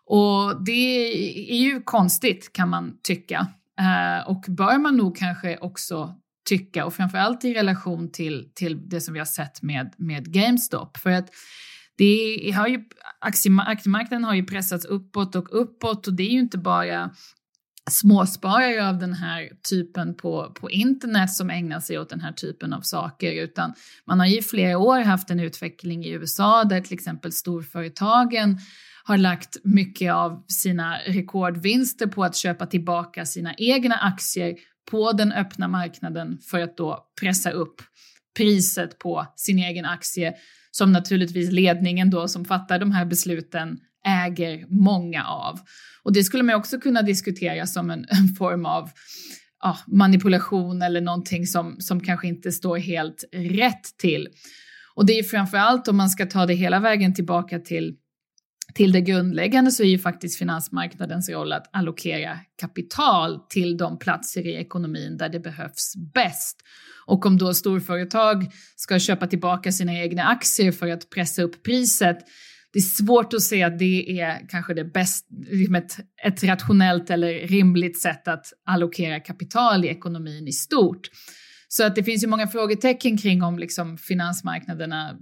Och 0.05 0.65
det 0.65 1.07
är 1.51 1.57
ju 1.57 1.81
konstigt 1.81 2.53
kan 2.53 2.69
man 2.69 2.97
tycka. 3.03 3.47
Eh, 3.79 4.29
och 4.29 4.45
bör 4.47 4.77
man 4.77 4.97
nog 4.97 5.17
kanske 5.17 5.57
också 5.57 6.15
tycka 6.49 6.85
och 6.85 6.93
framförallt 6.93 7.45
i 7.45 7.53
relation 7.53 8.11
till, 8.11 8.51
till 8.55 8.89
det 8.89 9.01
som 9.01 9.13
vi 9.13 9.19
har 9.19 9.25
sett 9.25 9.61
med, 9.61 9.93
med 9.97 10.33
GameStop. 10.33 10.97
För 10.97 11.09
att 11.09 11.29
det 11.97 12.51
har 12.55 12.67
ju, 12.67 12.83
aktiemarknaden 13.19 14.23
har 14.23 14.33
ju 14.33 14.45
pressats 14.45 14.85
uppåt 14.85 15.35
och 15.35 15.61
uppåt 15.61 16.07
och 16.07 16.13
det 16.13 16.23
är 16.23 16.31
ju 16.31 16.39
inte 16.39 16.57
bara 16.57 17.11
småsparare 17.91 18.89
av 18.89 18.97
den 18.97 19.13
här 19.13 19.49
typen 19.69 20.15
på, 20.15 20.51
på 20.59 20.71
internet 20.71 21.33
som 21.33 21.49
ägnar 21.49 21.79
sig 21.79 21.99
åt 21.99 22.09
den 22.09 22.21
här 22.21 22.31
typen 22.31 22.73
av 22.73 22.81
saker 22.81 23.31
utan 23.31 23.73
man 24.05 24.19
har 24.19 24.27
ju 24.27 24.37
i 24.37 24.41
flera 24.41 24.77
år 24.77 24.99
haft 24.99 25.29
en 25.29 25.39
utveckling 25.39 26.05
i 26.05 26.09
USA 26.09 26.63
där 26.63 26.81
till 26.81 26.93
exempel 26.93 27.31
storföretagen 27.31 28.59
har 29.07 29.17
lagt 29.17 29.57
mycket 29.63 30.13
av 30.13 30.43
sina 30.47 30.97
rekordvinster 30.97 32.07
på 32.07 32.23
att 32.23 32.35
köpa 32.35 32.65
tillbaka 32.65 33.25
sina 33.25 33.53
egna 33.57 33.95
aktier 33.95 34.55
på 34.91 35.11
den 35.11 35.31
öppna 35.31 35.67
marknaden 35.67 36.37
för 36.49 36.59
att 36.59 36.77
då 36.77 37.07
pressa 37.21 37.51
upp 37.51 37.81
priset 38.37 38.99
på 38.99 39.25
sin 39.35 39.59
egen 39.59 39.85
aktie 39.85 40.33
som 40.71 40.91
naturligtvis 40.91 41.51
ledningen 41.51 42.09
då 42.09 42.27
som 42.27 42.45
fattar 42.45 42.79
de 42.79 42.91
här 42.91 43.05
besluten 43.05 43.77
äger 44.07 44.65
många 44.69 45.25
av. 45.25 45.59
Och 46.03 46.13
det 46.13 46.23
skulle 46.23 46.43
man 46.43 46.55
också 46.55 46.79
kunna 46.79 47.01
diskutera 47.01 47.65
som 47.65 47.89
en, 47.89 48.05
en 48.09 48.35
form 48.37 48.65
av 48.65 48.89
ja, 49.63 49.77
manipulation 49.87 50.81
eller 50.81 51.01
någonting 51.01 51.45
som, 51.45 51.75
som 51.79 51.99
kanske 51.99 52.27
inte 52.27 52.51
står 52.51 52.77
helt 52.77 53.23
rätt 53.33 53.97
till. 53.97 54.27
Och 54.95 55.05
det 55.05 55.19
är 55.19 55.23
framför 55.23 55.57
allt 55.57 55.87
om 55.87 55.97
man 55.97 56.09
ska 56.09 56.25
ta 56.25 56.45
det 56.45 56.53
hela 56.53 56.79
vägen 56.79 57.13
tillbaka 57.13 57.59
till 57.59 57.95
till 58.75 58.91
det 58.91 59.01
grundläggande 59.01 59.71
så 59.71 59.83
är 59.83 59.87
ju 59.87 59.99
faktiskt 59.99 60.39
finansmarknadens 60.39 61.29
roll 61.29 61.53
att 61.53 61.69
allokera 61.71 62.39
kapital 62.61 63.39
till 63.49 63.77
de 63.77 63.99
platser 63.99 64.47
i 64.47 64.55
ekonomin 64.55 65.17
där 65.17 65.29
det 65.29 65.39
behövs 65.39 65.93
bäst. 66.13 66.57
Och 67.05 67.25
om 67.25 67.37
då 67.37 67.53
storföretag 67.53 68.51
ska 68.75 68.99
köpa 68.99 69.27
tillbaka 69.27 69.71
sina 69.71 69.93
egna 69.93 70.23
aktier 70.23 70.71
för 70.71 70.87
att 70.87 71.09
pressa 71.09 71.41
upp 71.41 71.63
priset, 71.63 72.17
det 72.73 72.79
är 72.79 73.03
svårt 73.03 73.33
att 73.33 73.41
se 73.41 73.63
att 73.63 73.79
det 73.79 74.19
är 74.19 74.49
kanske 74.49 74.73
det 74.73 74.85
bästa, 74.85 75.27
liksom 75.51 75.75
ett, 75.75 75.97
ett 76.25 76.43
rationellt 76.43 77.09
eller 77.09 77.47
rimligt 77.47 78.01
sätt 78.01 78.27
att 78.27 78.45
allokera 78.65 79.19
kapital 79.19 79.85
i 79.85 79.87
ekonomin 79.87 80.47
i 80.47 80.51
stort. 80.51 81.09
Så 81.77 81.83
att 81.83 81.95
det 81.95 82.03
finns 82.03 82.23
ju 82.23 82.27
många 82.27 82.47
frågetecken 82.47 83.17
kring 83.17 83.43
om 83.43 83.59
liksom 83.59 83.97
finansmarknaderna 83.97 85.17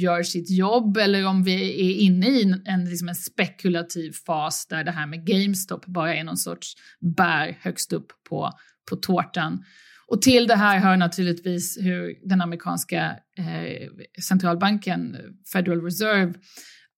gör 0.00 0.22
sitt 0.22 0.50
jobb 0.50 0.96
eller 0.96 1.26
om 1.26 1.42
vi 1.44 1.54
är 1.54 1.94
inne 1.94 2.26
i 2.26 2.54
en, 2.64 2.84
liksom 2.84 3.08
en 3.08 3.14
spekulativ 3.14 4.12
fas 4.26 4.66
där 4.66 4.84
det 4.84 4.90
här 4.90 5.06
med 5.06 5.26
GameStop 5.26 5.86
bara 5.86 6.14
är 6.14 6.24
någon 6.24 6.36
sorts 6.36 6.74
bär 7.16 7.58
högst 7.60 7.92
upp 7.92 8.06
på, 8.28 8.50
på 8.90 8.96
tårtan. 8.96 9.64
Och 10.06 10.22
till 10.22 10.46
det 10.46 10.56
här 10.56 10.78
hör 10.78 10.96
naturligtvis 10.96 11.78
hur 11.80 12.28
den 12.28 12.40
amerikanska 12.40 13.16
eh, 13.38 13.88
centralbanken, 14.22 15.16
Federal 15.52 15.82
Reserve, 15.82 16.34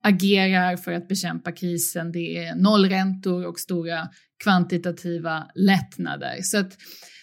agerar 0.02 0.76
för 0.76 0.92
att 0.92 1.08
bekämpa 1.08 1.52
krisen. 1.52 2.12
Det 2.12 2.36
är 2.36 2.54
nollräntor 2.54 3.46
och 3.46 3.58
stora 3.58 4.08
kvantitativa 4.44 5.50
lättnader. 5.54 6.42
Så 6.42 6.58
att 6.58 6.76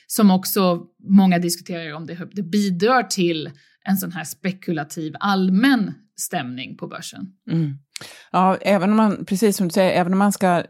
som 0.07 0.31
också 0.31 0.81
många 1.09 1.39
diskuterar 1.39 1.93
om 1.93 2.05
det, 2.05 2.27
det 2.31 2.43
bidrar 2.43 3.03
till 3.03 3.51
en 3.83 3.97
sån 3.97 4.11
här 4.11 4.23
spekulativ 4.23 5.13
allmän 5.19 5.93
stämning 6.19 6.77
på 6.77 6.87
börsen. 6.87 7.25
Mm. 7.51 7.77
Ja, 8.31 8.57
även 8.61 8.89
om 8.89 8.97
man, 8.97 9.25
precis 9.25 9.57
som 9.57 9.67
du 9.67 9.73
säger, 9.73 9.91
även 9.91 10.13
om 10.13 10.19
man 10.19 10.31
ska, 10.31 10.47
eh, 10.47 10.63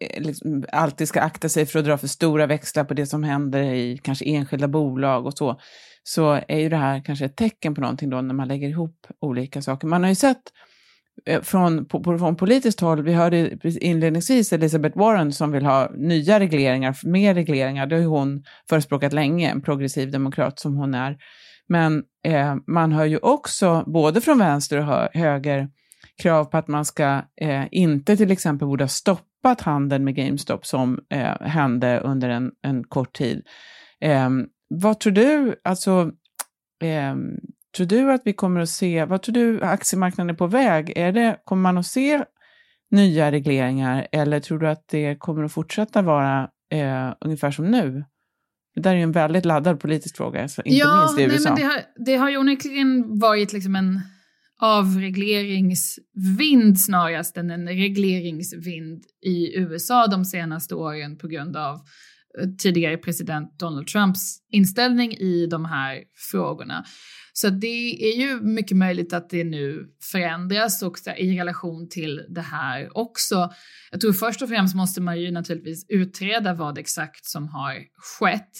eh, 0.00 0.22
liksom, 0.22 0.64
alltid 0.72 1.08
ska 1.08 1.20
akta 1.20 1.48
sig 1.48 1.66
för 1.66 1.78
att 1.78 1.84
dra 1.84 1.98
för 1.98 2.08
stora 2.08 2.46
växlar 2.46 2.84
på 2.84 2.94
det 2.94 3.06
som 3.06 3.24
händer 3.24 3.62
i 3.62 3.98
kanske 4.02 4.24
enskilda 4.24 4.68
bolag 4.68 5.26
och 5.26 5.38
så, 5.38 5.60
så 6.02 6.40
är 6.48 6.58
ju 6.58 6.68
det 6.68 6.76
här 6.76 7.04
kanske 7.04 7.24
ett 7.24 7.36
tecken 7.36 7.74
på 7.74 7.80
någonting 7.80 8.10
då 8.10 8.20
när 8.20 8.34
man 8.34 8.48
lägger 8.48 8.68
ihop 8.68 9.06
olika 9.20 9.62
saker. 9.62 9.88
Man 9.88 10.02
har 10.02 10.08
ju 10.08 10.14
sett 10.14 10.42
Eh, 11.26 11.40
från, 11.40 11.84
på, 11.84 12.18
från 12.18 12.36
politiskt 12.36 12.80
håll, 12.80 13.02
vi 13.02 13.12
hörde 13.12 13.58
inledningsvis 13.64 14.52
Elizabeth 14.52 14.98
Warren 14.98 15.32
som 15.32 15.52
vill 15.52 15.64
ha 15.64 15.90
nya 15.94 16.40
regleringar, 16.40 16.96
mer 17.04 17.34
regleringar, 17.34 17.86
det 17.86 17.94
har 17.94 18.00
ju 18.00 18.06
hon 18.06 18.44
förespråkat 18.68 19.12
länge, 19.12 19.50
en 19.50 19.62
progressiv 19.62 20.10
demokrat 20.10 20.58
som 20.58 20.76
hon 20.76 20.94
är. 20.94 21.16
Men 21.68 22.02
eh, 22.24 22.56
man 22.66 22.92
hör 22.92 23.04
ju 23.04 23.18
också, 23.18 23.84
både 23.86 24.20
från 24.20 24.38
vänster 24.38 24.78
och 24.78 25.08
höger, 25.14 25.68
krav 26.22 26.44
på 26.44 26.56
att 26.56 26.68
man 26.68 26.84
ska 26.84 27.22
eh, 27.40 27.64
inte 27.70 28.16
till 28.16 28.30
exempel 28.30 28.68
borde 28.68 28.84
ha 28.84 28.88
stoppat 28.88 29.60
handeln 29.60 30.04
med 30.04 30.14
GameStop 30.14 30.66
som 30.66 30.98
eh, 31.10 31.40
hände 31.40 32.00
under 32.00 32.28
en, 32.28 32.50
en 32.62 32.84
kort 32.84 33.12
tid. 33.12 33.46
Eh, 34.00 34.30
vad 34.68 35.00
tror 35.00 35.12
du, 35.12 35.54
alltså 35.64 36.10
ehm, 36.82 37.36
Tror 37.76 37.86
du 37.86 38.12
att 38.12 38.22
vi 38.24 38.32
kommer 38.32 38.60
att 38.60 38.68
se, 38.68 39.04
vad 39.04 39.22
tror 39.22 39.34
du 39.34 39.62
aktiemarknaden 39.62 40.30
är 40.30 40.34
på 40.38 40.46
väg? 40.46 40.92
Är 40.96 41.12
det, 41.12 41.36
kommer 41.44 41.62
man 41.62 41.78
att 41.78 41.86
se 41.86 42.24
nya 42.90 43.32
regleringar 43.32 44.06
eller 44.12 44.40
tror 44.40 44.58
du 44.58 44.68
att 44.68 44.88
det 44.88 45.16
kommer 45.18 45.44
att 45.44 45.52
fortsätta 45.52 46.02
vara 46.02 46.48
eh, 46.72 47.14
ungefär 47.20 47.50
som 47.50 47.70
nu? 47.70 48.04
Det 48.74 48.80
där 48.80 48.90
är 48.90 48.96
ju 48.96 49.02
en 49.02 49.12
väldigt 49.12 49.44
laddad 49.44 49.80
politisk 49.80 50.16
fråga, 50.16 50.48
så 50.48 50.62
inte 50.62 50.78
ja, 50.78 51.14
minst 51.16 51.18
i 51.18 51.22
USA. 51.22 51.54
Nej, 51.54 51.62
men 51.62 51.68
det, 51.68 51.74
har, 51.74 51.82
det 52.06 52.16
har 52.16 52.30
ju 52.30 52.36
onekligen 52.36 53.18
varit 53.18 53.52
liksom 53.52 53.76
en 53.76 54.00
avregleringsvind 54.60 56.80
snarast 56.80 57.36
än 57.36 57.50
en 57.50 57.68
regleringsvind 57.68 59.04
i 59.26 59.58
USA 59.58 60.06
de 60.06 60.24
senaste 60.24 60.74
åren 60.74 61.18
på 61.18 61.28
grund 61.28 61.56
av 61.56 61.74
eh, 61.74 61.80
tidigare 62.58 62.96
president 62.96 63.58
Donald 63.58 63.86
Trumps 63.86 64.38
inställning 64.50 65.12
i 65.12 65.46
de 65.46 65.64
här 65.64 66.02
frågorna. 66.30 66.84
Så 67.32 67.50
det 67.50 68.12
är 68.12 68.16
ju 68.16 68.40
mycket 68.40 68.76
möjligt 68.76 69.12
att 69.12 69.30
det 69.30 69.44
nu 69.44 69.86
förändras 70.12 70.82
och 70.82 70.98
i 71.18 71.38
relation 71.38 71.88
till 71.88 72.26
det 72.28 72.40
här 72.40 72.98
också. 72.98 73.52
Jag 73.90 74.00
tror 74.00 74.12
först 74.12 74.42
och 74.42 74.48
främst 74.48 74.74
måste 74.74 75.00
man 75.00 75.20
ju 75.20 75.30
naturligtvis 75.30 75.86
utreda 75.88 76.54
vad 76.54 76.78
exakt 76.78 77.24
som 77.24 77.48
har 77.48 77.74
skett. 77.96 78.50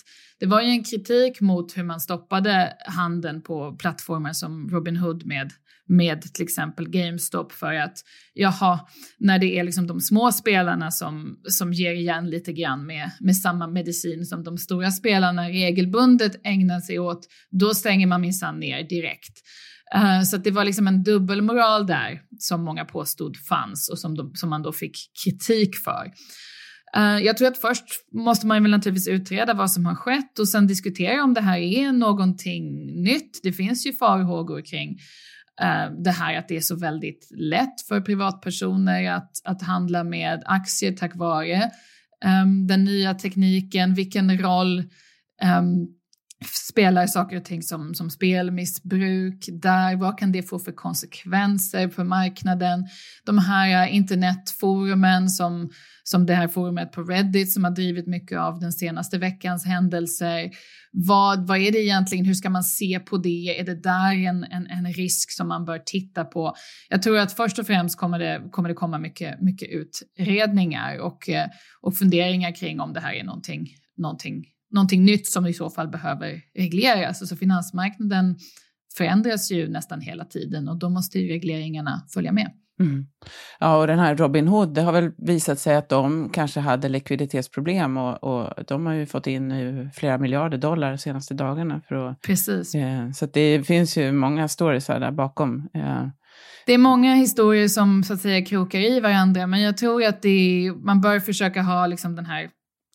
Det 0.40 0.46
var 0.46 0.60
ju 0.60 0.68
en 0.68 0.84
kritik 0.84 1.40
mot 1.40 1.76
hur 1.76 1.82
man 1.82 2.00
stoppade 2.00 2.76
handeln 2.86 3.42
på 3.42 3.76
plattformar 3.76 4.32
som 4.32 4.68
Robinhood 4.68 5.26
med 5.26 5.50
med 5.92 6.22
till 6.34 6.42
exempel 6.42 6.88
GameStop 6.88 7.52
för 7.52 7.74
att 7.74 7.98
jaha, 8.34 8.80
när 9.18 9.38
det 9.38 9.58
är 9.58 9.64
liksom 9.64 9.86
de 9.86 10.00
små 10.00 10.32
spelarna 10.32 10.90
som, 10.90 11.38
som 11.44 11.72
ger 11.72 11.92
igen 11.92 12.30
lite 12.30 12.52
grann 12.52 12.86
med, 12.86 13.10
med 13.20 13.36
samma 13.36 13.66
medicin 13.66 14.26
som 14.26 14.44
de 14.44 14.58
stora 14.58 14.90
spelarna 14.90 15.48
regelbundet 15.48 16.40
ägnar 16.44 16.80
sig 16.80 16.98
åt, 16.98 17.28
då 17.50 17.74
stänger 17.74 18.06
man 18.06 18.20
minsann 18.20 18.62
ner 18.62 18.83
direkt. 18.88 19.38
Uh, 19.97 20.23
så 20.23 20.37
det 20.37 20.50
var 20.50 20.64
liksom 20.64 20.87
en 20.87 21.02
dubbelmoral 21.02 21.87
där 21.87 22.21
som 22.38 22.64
många 22.64 22.85
påstod 22.85 23.37
fanns 23.37 23.88
och 23.88 23.99
som, 23.99 24.16
de, 24.16 24.35
som 24.35 24.50
man 24.50 24.62
då 24.62 24.73
fick 24.73 24.97
kritik 25.25 25.76
för. 25.76 26.12
Uh, 26.97 27.25
jag 27.25 27.37
tror 27.37 27.49
att 27.49 27.59
först 27.59 27.85
måste 28.12 28.47
man 28.47 28.62
väl 28.62 28.71
naturligtvis 28.71 29.09
utreda 29.09 29.54
vad 29.54 29.71
som 29.71 29.87
har 29.87 29.95
skett 29.95 30.38
och 30.38 30.49
sen 30.49 30.66
diskutera 30.66 31.25
om 31.25 31.35
det 31.35 31.40
här 31.40 31.59
är 31.59 31.92
någonting 31.92 32.87
nytt. 33.02 33.40
Det 33.42 33.52
finns 33.52 33.87
ju 33.87 33.92
farhågor 33.92 34.62
kring 34.62 34.99
eh, 35.62 35.92
det 36.04 36.11
här 36.11 36.38
att 36.38 36.49
det 36.49 36.57
är 36.57 36.61
så 36.61 36.76
väldigt 36.76 37.28
lätt 37.31 37.81
för 37.88 38.00
privatpersoner 38.00 39.11
att, 39.11 39.31
att 39.45 39.62
handla 39.62 40.04
med 40.04 40.42
aktier 40.47 40.92
tack 40.92 41.16
vare 41.16 41.71
um, 42.25 42.66
den 42.66 42.85
nya 42.85 43.14
tekniken, 43.14 43.95
vilken 43.95 44.38
roll 44.38 44.78
um, 45.59 45.88
spelar 46.44 47.06
saker 47.06 47.37
och 47.37 47.44
ting 47.44 47.62
som, 47.62 47.94
som 47.94 48.11
spelmissbruk 48.11 49.49
där, 49.52 49.96
vad 49.96 50.18
kan 50.18 50.32
det 50.32 50.42
få 50.42 50.58
för 50.58 50.72
konsekvenser 50.72 51.88
för 51.88 52.04
marknaden? 52.04 52.88
De 53.25 53.38
här 53.38 53.82
eh, 53.82 53.96
internetforumen 53.96 55.28
som, 55.28 55.70
som 56.04 56.26
det 56.26 56.34
här 56.34 56.49
forumet 56.49 56.92
på 56.92 57.02
Reddit 57.02 57.52
som 57.52 57.64
har 57.64 57.70
drivit 57.70 58.06
mycket 58.06 58.38
av 58.38 58.61
den 58.61 58.72
senaste 58.72 59.18
veckans 59.18 59.66
händelser. 59.66 60.50
Vad, 60.92 61.46
vad 61.46 61.58
är 61.58 61.72
det 61.72 61.78
egentligen, 61.78 62.25
hur 62.25 62.34
ska 62.34 62.50
man 62.50 62.64
se 62.64 63.00
på 63.00 63.16
det? 63.16 63.58
Är 63.61 63.64
det 63.64 63.82
där 63.82 64.12
en, 64.12 64.44
en, 64.44 64.66
en 64.66 64.92
risk 64.92 65.30
som 65.30 65.49
man 65.49 65.64
bör 65.64 65.78
titta 65.78 66.25
på? 66.25 66.54
Jag 66.88 67.02
tror 67.02 67.18
att 67.18 67.32
först 67.32 67.58
och 67.58 67.66
främst 67.66 67.99
kommer 67.99 68.18
det, 68.18 68.42
kommer 68.50 68.68
det 68.68 68.75
komma 68.75 68.99
mycket, 68.99 69.40
mycket 69.40 69.68
utredningar 69.68 70.99
och, 70.99 71.28
eh, 71.28 71.46
och 71.80 71.96
funderingar 71.96 72.54
kring 72.54 72.80
om 72.80 72.92
det 72.92 73.00
här 73.00 73.14
är 73.14 73.25
någonting, 73.25 73.68
någonting 73.96 74.44
någonting 74.72 75.04
nytt 75.04 75.26
som 75.26 75.46
i 75.46 75.54
så 75.54 75.70
fall 75.70 75.88
behöver 75.88 76.40
regleras. 76.54 77.20
Alltså 77.20 77.36
finansmarknaden 77.36 78.36
förändras 78.96 79.50
ju 79.50 79.68
nästan 79.68 80.00
hela 80.00 80.24
tiden 80.24 80.68
och 80.68 80.78
då 80.78 80.88
måste 80.88 81.18
ju 81.18 81.28
regleringarna 81.28 82.02
följa 82.14 82.32
med. 82.32 82.50
Mm. 82.80 83.06
Ja, 83.60 83.76
och 83.76 83.86
den 83.86 83.98
här 83.98 84.16
Robin 84.16 84.48
Hood, 84.48 84.74
det 84.74 84.82
har 84.82 84.92
väl 84.92 85.10
visat 85.18 85.58
sig 85.58 85.76
att 85.76 85.88
de 85.88 86.30
kanske 86.32 86.60
hade 86.60 86.88
likviditetsproblem 86.88 87.96
och, 87.96 88.24
och 88.24 88.64
de 88.66 88.86
har 88.86 88.92
ju 88.92 89.06
fått 89.06 89.26
in 89.26 89.90
flera 89.94 90.18
miljarder 90.18 90.58
dollar 90.58 90.90
de 90.90 90.98
senaste 90.98 91.34
dagarna. 91.34 91.80
För 91.88 91.94
att, 91.94 92.20
Precis. 92.20 92.74
Eh, 92.74 93.10
så 93.10 93.26
det 93.26 93.66
finns 93.66 93.96
ju 93.96 94.12
många 94.12 94.48
stories 94.48 94.86
där 94.86 95.10
bakom. 95.10 95.68
Eh. 95.74 96.06
Det 96.66 96.72
är 96.72 96.78
många 96.78 97.14
historier 97.14 97.68
som 97.68 98.04
så 98.04 98.12
att 98.12 98.20
säga 98.20 98.44
krokar 98.44 98.78
i 98.78 99.00
varandra, 99.00 99.46
men 99.46 99.60
jag 99.60 99.76
tror 99.76 100.04
att 100.04 100.24
är, 100.24 100.84
man 100.84 101.00
bör 101.00 101.20
försöka 101.20 101.62
ha 101.62 101.86
liksom 101.86 102.16
den 102.16 102.26
här 102.26 102.48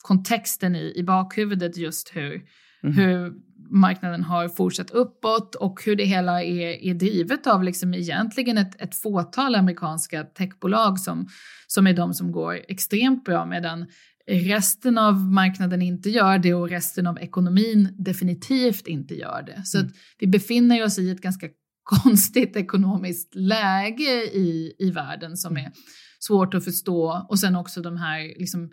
kontexten 0.08 0.76
i, 0.76 0.94
i 0.96 1.04
bakhuvudet 1.04 1.78
just 1.78 2.16
hur, 2.16 2.42
mm. 2.84 2.96
hur 2.96 3.34
marknaden 3.70 4.24
har 4.24 4.50
fortsatt 4.50 4.92
uppåt 4.92 5.56
och 5.56 5.82
hur 5.86 5.96
det 5.96 6.06
hela 6.06 6.44
är, 6.44 6.84
är 6.84 6.94
drivet 6.94 7.48
av 7.48 7.64
liksom 7.64 7.94
egentligen 7.94 8.58
ett, 8.58 8.82
ett 8.82 8.96
fåtal 8.96 9.56
amerikanska 9.56 10.24
techbolag 10.24 11.00
som, 11.00 11.28
som 11.68 11.88
är 11.88 11.94
de 11.94 12.14
som 12.14 12.32
går 12.32 12.60
extremt 12.68 13.26
bra 13.26 13.46
medan 13.46 13.86
resten 14.28 14.98
av 14.98 15.16
marknaden 15.16 15.82
inte 15.82 16.10
gör 16.10 16.38
det 16.38 16.54
och 16.54 16.70
resten 16.70 17.08
av 17.08 17.20
ekonomin 17.20 17.96
definitivt 17.98 18.88
inte 18.88 19.16
gör 19.16 19.42
det. 19.42 19.62
Så 19.66 19.78
mm. 19.78 19.92
vi 20.20 20.28
befinner 20.28 20.86
oss 20.86 21.00
i 21.00 21.12
ett 21.12 21.22
ganska 21.22 21.48
konstigt 21.84 22.56
ekonomiskt 22.56 23.36
läge 23.36 24.24
i, 24.34 24.76
i 24.80 24.92
världen 24.92 25.38
som 25.38 25.58
är 25.58 25.72
svårt 26.20 26.54
att 26.54 26.64
förstå 26.64 27.26
och 27.30 27.40
sen 27.40 27.56
också 27.56 27.82
de 27.82 27.98
här 27.98 28.40
liksom, 28.40 28.70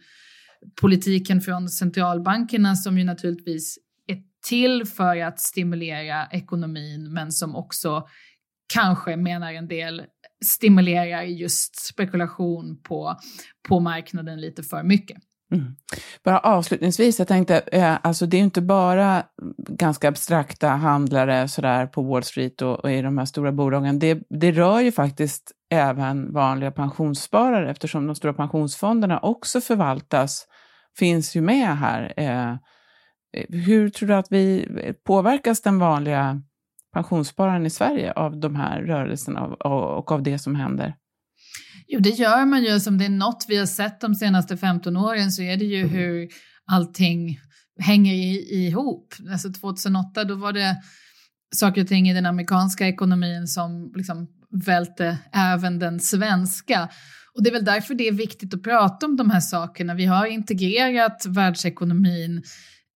politiken 0.80 1.40
från 1.40 1.68
centralbankerna 1.68 2.76
som 2.76 2.98
ju 2.98 3.04
naturligtvis 3.04 3.78
är 4.06 4.18
till 4.48 4.84
för 4.86 5.22
att 5.22 5.40
stimulera 5.40 6.26
ekonomin 6.30 7.12
men 7.12 7.32
som 7.32 7.56
också 7.56 8.06
kanske, 8.74 9.16
menar 9.16 9.52
en 9.52 9.68
del, 9.68 10.02
stimulerar 10.44 11.22
just 11.22 11.76
spekulation 11.76 12.82
på, 12.82 13.16
på 13.68 13.80
marknaden 13.80 14.40
lite 14.40 14.62
för 14.62 14.82
mycket. 14.82 15.18
Mm. 15.52 15.76
Bara 16.24 16.38
avslutningsvis, 16.38 17.18
jag 17.18 17.28
tänkte, 17.28 17.58
eh, 17.58 17.96
alltså 18.02 18.26
det 18.26 18.36
är 18.36 18.38
ju 18.38 18.44
inte 18.44 18.60
bara 18.60 19.24
ganska 19.58 20.08
abstrakta 20.08 20.68
handlare 20.68 21.48
sådär 21.48 21.86
på 21.86 22.02
Wall 22.02 22.22
Street 22.22 22.62
och, 22.62 22.84
och 22.84 22.92
i 22.92 23.02
de 23.02 23.18
här 23.18 23.24
stora 23.24 23.52
bolagen. 23.52 23.98
Det, 23.98 24.22
det 24.28 24.52
rör 24.52 24.80
ju 24.80 24.92
faktiskt 24.92 25.52
även 25.74 26.32
vanliga 26.32 26.70
pensionssparare 26.70 27.70
eftersom 27.70 28.06
de 28.06 28.14
stora 28.14 28.32
pensionsfonderna 28.32 29.18
också 29.18 29.60
förvaltas 29.60 30.46
finns 30.98 31.36
ju 31.36 31.40
med 31.40 31.78
här. 31.78 32.14
Eh, 32.16 32.56
hur 33.48 33.88
tror 33.88 34.08
du 34.08 34.14
att 34.14 34.32
vi 34.32 34.68
påverkas 35.04 35.62
den 35.62 35.78
vanliga 35.78 36.42
pensionsspararen 36.92 37.66
i 37.66 37.70
Sverige 37.70 38.12
av 38.12 38.40
de 38.40 38.56
här 38.56 38.82
rörelserna 38.82 39.46
och 39.46 40.12
av 40.12 40.22
det 40.22 40.38
som 40.38 40.54
händer? 40.54 40.94
Jo, 41.86 42.00
det 42.00 42.10
gör 42.10 42.44
man 42.44 42.62
ju. 42.62 42.80
Som 42.80 42.98
det 42.98 43.04
är 43.04 43.08
något 43.08 43.44
vi 43.48 43.56
har 43.56 43.66
sett 43.66 44.00
de 44.00 44.14
senaste 44.14 44.56
15 44.56 44.96
åren 44.96 45.32
så 45.32 45.42
är 45.42 45.56
det 45.56 45.64
ju 45.64 45.86
hur 45.86 46.28
allting 46.72 47.38
hänger 47.78 48.14
ihop. 48.52 49.14
Alltså 49.32 49.52
2008 49.52 50.24
då 50.24 50.34
var 50.34 50.52
det 50.52 50.76
saker 51.54 51.82
och 51.82 51.88
ting 51.88 52.08
i 52.08 52.14
den 52.14 52.26
amerikanska 52.26 52.88
ekonomin 52.88 53.46
som 53.46 53.92
liksom 53.96 54.28
välte 54.54 55.18
även 55.32 55.78
den 55.78 56.00
svenska. 56.00 56.88
Och 57.34 57.42
det 57.42 57.50
är 57.50 57.52
väl 57.52 57.64
därför 57.64 57.94
det 57.94 58.08
är 58.08 58.12
viktigt 58.12 58.54
att 58.54 58.62
prata 58.62 59.06
om 59.06 59.16
de 59.16 59.30
här 59.30 59.40
sakerna. 59.40 59.94
Vi 59.94 60.04
har 60.04 60.26
integrerat 60.26 61.26
världsekonomin 61.26 62.42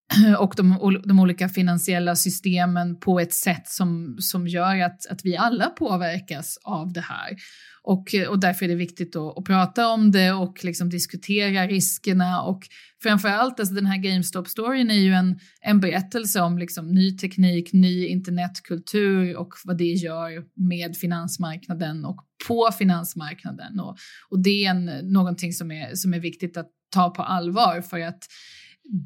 och 0.38 0.54
de, 0.56 1.00
de 1.04 1.20
olika 1.20 1.48
finansiella 1.48 2.16
systemen 2.16 3.00
på 3.00 3.20
ett 3.20 3.34
sätt 3.34 3.68
som, 3.68 4.16
som 4.18 4.48
gör 4.48 4.80
att, 4.80 5.06
att 5.06 5.20
vi 5.24 5.36
alla 5.36 5.66
påverkas 5.66 6.58
av 6.64 6.92
det 6.92 7.00
här. 7.00 7.36
Och, 7.82 8.14
och 8.28 8.40
därför 8.40 8.64
är 8.64 8.68
det 8.68 8.74
viktigt 8.74 9.16
att, 9.16 9.38
att 9.38 9.44
prata 9.44 9.88
om 9.88 10.10
det 10.10 10.32
och 10.32 10.64
liksom 10.64 10.90
diskutera 10.90 11.66
riskerna 11.66 12.42
och 12.42 12.62
framförallt, 13.02 13.60
alltså 13.60 13.74
den 13.74 13.86
här 13.86 13.98
GameStop-storyn 13.98 14.90
är 14.90 15.00
ju 15.00 15.12
en, 15.12 15.38
en 15.60 15.80
berättelse 15.80 16.40
om 16.40 16.58
liksom 16.58 16.88
ny 16.88 17.16
teknik, 17.16 17.72
ny 17.72 18.06
internetkultur 18.06 19.36
och 19.36 19.54
vad 19.64 19.78
det 19.78 19.92
gör 19.92 20.44
med 20.54 20.96
finansmarknaden 20.96 22.04
och 22.04 22.24
på 22.48 22.70
finansmarknaden. 22.78 23.80
Och, 23.80 23.96
och 24.30 24.42
det 24.42 24.64
är 24.64 24.70
en, 24.70 24.84
någonting 25.12 25.52
som 25.52 25.72
är, 25.72 25.94
som 25.94 26.14
är 26.14 26.20
viktigt 26.20 26.56
att 26.56 26.68
ta 26.90 27.10
på 27.10 27.22
allvar 27.22 27.80
för 27.80 28.00
att 28.00 28.22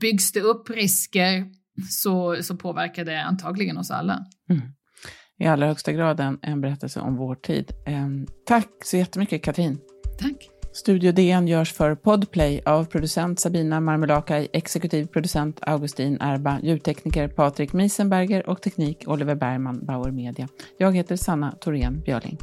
byggs 0.00 0.32
det 0.32 0.40
upp 0.40 0.70
risker 0.70 1.44
så, 1.90 2.42
så 2.42 2.56
påverkar 2.56 3.04
det 3.04 3.22
antagligen 3.22 3.78
oss 3.78 3.90
alla. 3.90 4.26
Mm 4.50 4.62
i 5.42 5.46
allra 5.46 5.66
högsta 5.66 5.92
grad 5.92 6.20
en, 6.20 6.38
en 6.42 6.60
berättelse 6.60 7.00
om 7.00 7.16
vår 7.16 7.34
tid. 7.34 7.72
Eh, 7.86 8.08
tack 8.46 8.68
så 8.84 8.96
jättemycket 8.96 9.42
Katrin. 9.42 9.78
Tack. 10.18 10.48
Studio 10.72 11.12
DN 11.12 11.48
görs 11.48 11.72
för 11.72 11.94
Podplay 11.94 12.60
av 12.66 12.84
producent 12.84 13.40
Sabina 13.40 13.80
Marmelakai, 13.80 14.48
exekutiv 14.52 15.06
producent 15.06 15.58
Augustin 15.62 16.18
Erba, 16.20 16.60
ljudtekniker 16.62 17.28
Patrik 17.28 17.72
Miesenberger 17.72 18.48
och 18.48 18.62
teknik 18.62 19.04
Oliver 19.06 19.34
Bergman, 19.34 19.86
Bauer 19.86 20.10
Media. 20.10 20.48
Jag 20.78 20.96
heter 20.96 21.16
Sanna 21.16 21.52
Thorén 21.52 22.00
Björling. 22.00 22.38